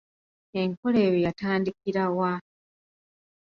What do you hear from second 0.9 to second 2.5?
eyo yatandikira wa?